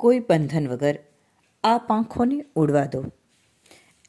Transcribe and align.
કોઈ 0.00 0.18
બંધન 0.18 0.68
વગર 0.68 0.98
આ 1.64 1.78
પાંખોને 1.78 2.44
ઉડવા 2.54 2.84
દો. 2.84 3.04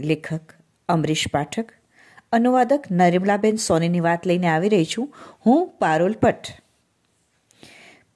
લેખક, 0.00 0.52
અમરીશ 0.88 1.26
પાઠક, 1.32 1.72
અનુવાદક 2.32 2.88
નર્મલાબેન 2.90 3.56
સોનીની 3.56 4.00
વાત 4.00 4.26
લઈને 4.26 4.48
આવી 4.48 4.68
રહી 4.68 4.84
છું. 4.84 5.14
હું 5.46 5.68
પારોલ 5.68 6.12
પટ 6.12 6.46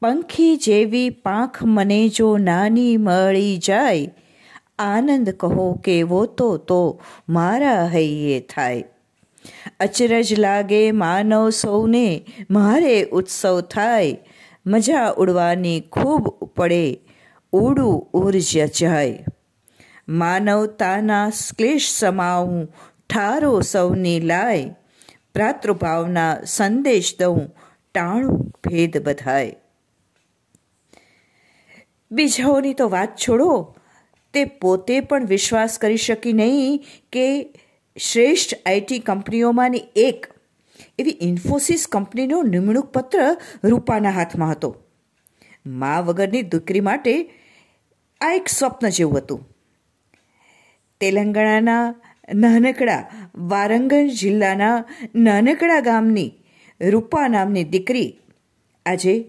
પંખી 0.00 0.56
જેવી 0.56 1.10
પાંખ 1.10 1.58
મને 1.64 2.08
જો 2.08 2.36
નાની 2.36 2.96
મળી 2.96 3.56
જાય, 3.58 4.08
આનંદ 4.78 5.30
કહો 5.30 5.66
કેવો 5.84 6.26
તો 6.26 6.56
તો 6.56 7.00
મારા 7.28 7.86
હૈયે 7.86 8.40
થાય. 8.40 8.84
અચરજ 9.80 10.34
લાગે 10.38 10.82
માનવ 10.92 11.50
સૌને, 11.50 12.24
મારે 12.50 13.04
ઉત્સવ 13.04 13.60
થાય. 13.60 14.18
મજા 14.66 15.06
ઉડવાની 15.16 15.80
ખૂબ 15.80 16.28
પડે 16.56 16.84
ઉડું 17.52 18.10
ઉર્જ 18.12 18.66
જાય. 18.80 19.24
માનવતાના 20.08 21.30
ક્લેશ 21.58 21.90
સમાવું 21.90 22.74
ઠારો 23.10 23.60
સૌની 23.60 24.20
લાય. 24.20 24.74
પ્રાતૃભાવના 25.34 26.38
સંદેશ 26.46 27.18
દઉં 27.18 27.54
ટાણું 27.94 28.52
ભેદ 28.66 28.98
બધાય. 28.98 29.56
બીજાઓની 32.10 32.74
તો 32.74 32.88
વાત 32.88 33.16
છોડો, 33.16 33.76
તે 34.32 34.44
પોતે 34.44 35.00
પણ 35.00 35.26
વિશ્વાસ 35.26 35.78
કરી 35.78 35.96
શકી 35.96 36.32
નહીં 36.32 36.84
કે 37.12 37.54
શ્રેષ્ઠ 37.98 38.54
આઈટી 38.66 38.98
કંપનીઓમાંની 38.98 39.82
એક 39.96 40.26
એવી 40.98 41.18
ઇન્ફોસિસ 41.20 41.86
કંપનીનો 41.92 42.42
નિમણૂક 42.42 42.86
પત્ર 42.86 43.36
રૂપાના 43.64 44.10
હાથમાં 44.10 44.50
હતો. 44.50 44.76
મા 45.66 46.00
વગરની 46.00 46.42
દીકરી 46.42 46.80
માટે 46.80 47.41
આ 48.22 48.32
એક 48.32 48.48
સ્વપ્ન 48.48 48.88
જેવું 48.88 49.18
હતું. 49.18 49.56
તેલંગાણાના 51.00 51.94
નાનકડા 52.34 53.28
વારંગલ 53.34 54.08
જિલ્લાના 54.08 54.84
નાનકડા 55.14 55.80
ગામની 55.80 56.32
રૂપા 56.80 57.28
નામની 57.28 57.64
દીકરી 57.64 58.18
આજે 58.86 59.24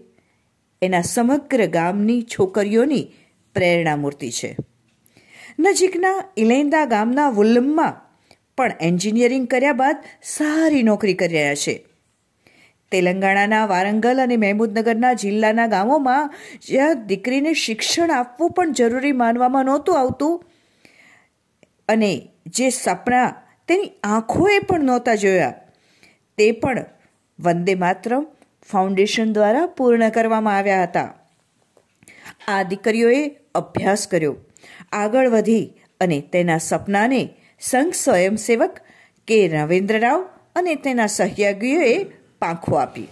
એના 0.82 1.00
સમગ્ર 1.00 1.66
ગામની 1.66 2.22
છોકરીઓની 2.22 3.12
પ્રેરણા 3.54 3.96
મૂર્તિ 3.96 4.30
છે. 4.30 4.56
નજીકના 5.58 6.24
ઇલેન્દા 6.36 6.84
ગામના 6.84 7.28
વુલ્લમમાં 7.28 7.92
પણ 8.56 8.72
એન્જિનિયરિંગ 8.80 9.48
કર્યા 9.48 9.72
બાદ 9.72 9.96
સારી 10.22 10.82
નોકરી 10.82 11.14
કરી 11.14 11.34
રહ્યા 11.34 11.54
છે. 11.54 11.93
તેલંગાણાના 12.94 13.64
વારંગલ 13.66 14.24
અને 14.24 14.36
મહેમૂદનગરના 14.36 15.14
જિલ્લાના 15.20 15.68
ગામોમાં 15.68 16.34
જ્યાં 16.68 17.06
દીકરીને 17.06 17.52
શિક્ષણ 17.64 18.16
આપવું 18.16 18.54
પણ 18.56 18.76
જરૂરી 18.80 19.14
માનવામાં 19.22 19.70
નહોતું 19.70 20.00
આવતું 20.00 20.34
અને 21.88 22.12
જે 22.54 22.70
સપના 22.76 23.28
તેની 23.68 23.92
આંખોએ 24.04 24.58
પણ 24.68 24.84
નહોતા 24.84 25.14
જોયા. 25.14 25.54
તે 26.38 26.46
પણ 26.52 26.86
વંદે 27.38 27.74
માતરમ 27.74 28.24
ફાઉન્ડેશન 28.68 29.32
દ્વારા 29.32 29.66
પૂર્ણ 29.76 30.08
કરવામાં 30.08 30.56
આવ્યા 30.56 30.82
હતા. 30.82 31.08
આ 32.48 32.62
દીકરીઓએ 32.62 33.22
અભ્યાસ 33.54 34.02
કર્યો, 34.08 34.34
આગળ 34.92 35.28
વધી 35.28 35.64
અને 36.00 36.18
તેના 36.32 36.60
સપનાને 36.68 37.22
સંઘ 37.60 37.94
સ્વયંસેવક 37.94 38.74
કે 39.28 39.38
રવિન્દ્ર 39.48 39.98
રાવ 39.98 40.20
અને 40.56 40.74
તેના 40.84 41.10
સહયોગીઓએ 41.16 41.94
પાંખો 42.44 42.76
આપી. 42.76 43.06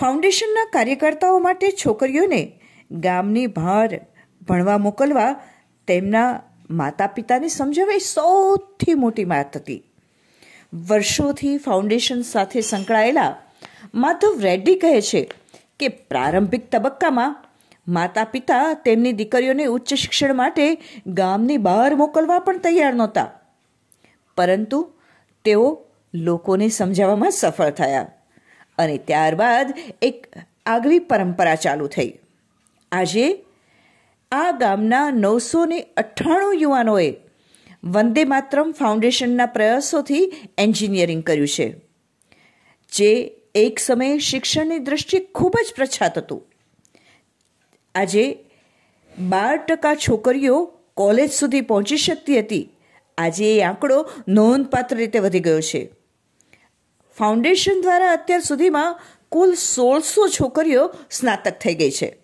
ફાઉન્ડેશનના 0.00 0.66
કાર્યકર્તાઓ 0.72 1.38
માટે 1.38 1.70
છોકરીઓને 1.86 2.42
ગામની 2.90 3.46
બહાર 3.46 4.00
ભણવા 4.48 4.78
મોકલવા 4.78 5.30
તેમના 5.88 6.28
માતા 6.70 7.06
પિતાને 7.06 7.48
સમજાવવી 7.48 7.98
સૌથી 7.98 8.94
મોટી 8.94 9.24
વાત 9.24 9.56
હતી. 9.56 9.80
વર્ષોથી 10.88 11.56
ફાઉન્ડેશન 11.56 12.22
સાથે 12.22 12.60
સંકળાયેલા 12.60 13.32
માધવ 13.94 14.38
રેડ્ડી 14.40 14.74
કહે 14.74 15.00
છે 15.00 15.22
કે 15.80 15.88
પ્રારંભિક 15.88 16.70
તબક્કામાં 16.72 17.36
માતા 17.88 18.24
પિતા 18.24 18.74
તેમની 18.84 19.12
દીકરીઓને 19.12 19.64
ઉચ્ચ 19.64 19.94
શિક્ષણ 19.94 20.34
માટે 20.34 20.66
ગામની 21.06 21.58
બહાર 21.58 21.94
મોકલવા 21.94 22.38
પણ 22.38 22.58
તૈયાર 22.58 22.94
નહોતા. 22.94 23.28
પરંતુ 24.36 24.80
તેઓ 25.44 25.66
લોકોને 26.14 26.68
સમજાવવામાં 26.68 27.30
સફળ 27.30 27.70
થયા 27.70 28.06
અને 28.78 28.98
ત્યારબાદ 28.98 29.74
એક 30.02 30.26
આગવી 30.66 30.98
પરંપરા 30.98 31.54
ચાલુ 31.54 31.86
થઈ. 31.86 32.12
આજે 32.92 33.44
આ 34.32 34.50
ગામના 34.50 35.10
નવસો 35.10 35.64
ને 35.64 35.80
અઠ્ઠાણું 35.96 36.54
યુવાનોએ 36.54 37.14
વંદે 37.84 38.24
માતરમ 38.24 38.72
ફાઉન્ડેશનના 38.72 39.46
પ્રયાસોથી 39.46 40.32
એન્જિનિયરિંગ 40.58 41.22
કર્યું 41.22 41.48
છે, 41.48 41.76
જે 42.92 43.32
એક 43.54 43.78
સમયે 43.78 44.18
શિક્ષણની 44.18 44.78
દ્રષ્ટિએ 44.78 45.20
ખૂબ 45.20 45.52
જ 45.68 45.74
પ્રખ્યાત 45.76 46.18
હતું. 46.18 46.42
આજે 47.94 48.38
બાર 49.18 49.56
ટકા 49.56 49.94
છોકરીઓ 49.94 50.72
કોલેજ 50.94 51.32
સુધી 51.32 51.60
પહોંચી 51.60 51.96
શકતી 51.96 52.38
હતી. 52.38 52.68
આજે 53.18 53.56
એ 53.56 53.62
આંકડો 53.62 54.10
નોંધપાત્ર 54.28 54.96
રીતે 54.96 55.18
વધી 55.18 55.40
ગયો 55.40 55.60
છે. 55.60 55.95
ફાઉન્ડેશન 57.18 57.80
દ્વારા 57.82 58.12
અત્યાર 58.12 58.40
સુધીમાં 58.40 59.00
કુલ 59.28 59.54
સોળસો 59.54 60.28
છોકરીઓ 60.28 60.94
સ્નાતક 61.10 61.52
થઈ 61.52 61.74
ગઈ 61.74 61.90
છે. 61.90 62.18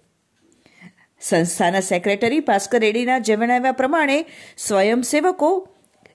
સંસ્થાના 1.21 1.81
સેક્રેટરી 1.81 2.41
ભાસ્કર 2.41 2.79
રેડીના 2.79 3.19
જણાવ્યા 3.19 3.73
પ્રમાણે 3.73 4.25
સ્વયંસેવકો 4.59 5.69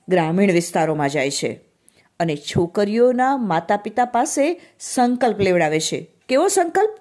ગ્રામીણ 0.10 0.52
વિસ્તારોમાં 0.52 1.10
જાય 1.10 1.32
છે 1.32 1.62
અને 2.20 2.36
છોકરીઓના 2.36 3.38
માતા 3.38 3.78
પિતા 3.78 4.06
પાસે 4.06 4.62
સંકલ્પ 4.80 5.40
લેવડાવે 5.40 5.80
છે. 5.80 6.08
કેવો 6.30 6.48
સંકલ્પ? 6.48 6.98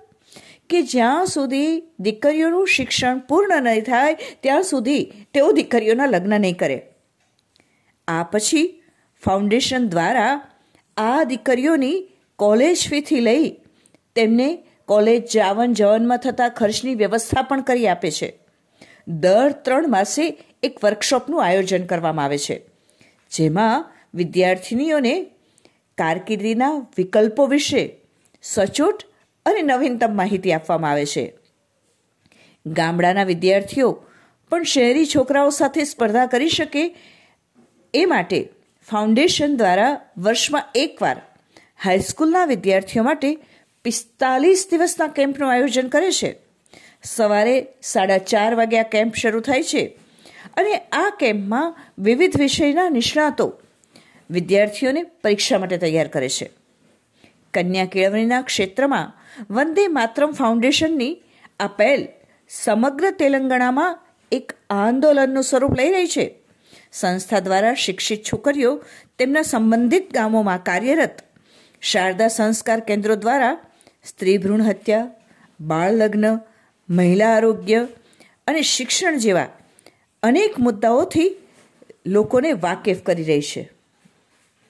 કે 0.70 0.82
જ્યાં 0.82 1.26
સુધી 1.26 1.82
દીકરીઓનું 2.00 2.66
શિક્ષણ 2.66 3.19
પૂર્ણ 3.19 3.62
નહીં 3.62 3.84
થાય, 3.84 4.15
ત્યાં 4.15 4.62
સુધી 4.62 5.12
તેઓ 5.34 5.53
દીકરીઓના 5.53 6.06
લગ્ન 6.06 6.41
નહીં 6.41 6.56
કરે. 6.56 6.88
આ 8.09 8.22
પછી 8.22 8.82
ફાઉન્ડેશન 9.25 9.88
દ્વારા 9.88 10.50
આ 10.97 11.25
દીકરીઓની 11.25 11.97
કોલેજ 12.39 12.89
ફીથી 12.89 13.21
લઈ 13.21 13.49
તેમને 14.17 14.49
કોલેજ 14.84 15.23
જાવન 15.34 15.73
જવનમાં 15.73 16.19
થતા 16.19 16.49
ખર્ચની 16.49 16.95
વ્યવસ્થા 16.95 17.43
પણ 17.43 17.61
કરી 17.61 17.87
આપે 17.87 18.11
છે. 18.11 18.29
દર 19.09 19.53
ત્રણ 19.65 19.91
માસે 19.91 20.25
એક 20.62 20.84
વર્કશોપનું 20.84 21.45
આયોજન 21.45 21.87
કરવામાં 21.87 22.25
આવે 22.25 22.39
છે, 22.39 22.57
જેમાં 23.31 23.84
વિદ્યાર્થિનીઓને 24.15 25.15
કારકિર્દીના 25.99 26.75
વિકલ્પો 26.97 27.47
વિશે 27.47 27.83
સચોટ 28.43 29.07
અને 29.47 29.63
નવીનતમ 29.63 30.17
માહિતી 30.17 30.53
આપવામાં 30.53 30.93
આવે 30.93 31.07
છે. 31.07 31.25
ગામડાના 32.67 33.25
વિદ્યાર્થીઓ 33.25 33.91
પણ 34.53 34.63
શહેરી 34.63 35.07
છોકરાઓ 35.07 35.51
સાથે 35.51 35.84
સ્પર્ધા 35.84 36.27
કરી 36.27 36.49
શકે 36.49 36.84
એ 37.95 38.05
માટે 38.05 38.41
ફાઉન્ડેશન 38.88 39.56
દ્વારા 39.56 40.00
વર્ષમાં 40.19 40.66
એકવાર 40.74 41.19
હાઈસ્કૂલના 41.84 42.44
વિદ્યાર્થીઓ 42.44 43.02
માટે 43.02 43.30
પિસ્તાલીસ 43.84 44.69
દિવસના 44.70 45.08
કેમ્પનું 45.08 45.52
આયોજન 45.52 45.88
કરે 45.88 46.10
છે. 46.12 46.30
સવારે 47.02 47.56
સાડા 47.82 48.19
ચાર 48.19 48.52
વાગ્યા 48.54 48.82
કેમ્પ 48.82 49.14
શરૂ 49.14 49.41
થાય 49.41 49.62
છે 49.62 49.82
અને 50.56 50.74
આ 50.92 51.10
કેમ્પમાં 51.20 51.74
વિવિધ 51.98 52.38
વિષયના 52.38 52.88
નિષ્ણાતો 52.88 53.47
વિદ્યાર્થીઓને 54.30 55.03
પરીક્ષા 55.03 55.58
માટે 55.58 55.76
તૈયાર 55.76 56.08
કરે 56.08 56.28
છે. 56.28 56.50
કન્યા 57.54 57.84
કેળવણીના 57.84 58.42
ક્ષેત્રમાં 58.42 59.12
વંદે 59.50 59.88
માતરમ 59.88 60.32
ફાઉન્ડેશનની 60.32 61.12
આ 61.60 61.66
પહેલ 61.66 62.08
સમગ્ર 62.48 63.10
તેલંગાણામાં 63.10 63.98
એક 64.32 64.53
આંદોલનનું 64.71 65.42
સ્વરૂપ 65.42 65.78
લઈ 65.78 65.92
રહી 65.92 66.06
છે. 66.06 66.27
સંસ્થા 67.01 67.41
દ્વારા 67.41 67.77
શિક્ષિત 67.84 68.22
છોકરીઓ 68.22 68.72
તેમના 69.19 69.43
સંબંધિત 69.43 70.07
ગામોમાં 70.15 70.63
કાર્યરત 70.63 71.16
શારદા 71.83 72.28
સંસ્કાર 72.28 72.81
કેન્દ્રો 72.81 73.15
દ્વારા 73.15 73.54
સ્ત્રી 74.04 74.39
ભ્રૂણ 74.39 74.63
હત્યા, 74.63 75.13
બાળ 75.60 75.95
લગ્ન, 75.95 76.27
મહિલા 76.89 77.33
આરોગ્ય 77.37 77.81
અને 78.47 78.63
શિક્ષણ 78.63 79.16
જેવા 79.16 79.48
અનેક 80.22 80.59
મુદ્દાઓથી 80.59 81.31
લોકોને 82.07 82.51
વાકેફ 82.65 83.03
કરી 83.03 83.25
રહી 83.25 83.42
છે. 83.42 83.63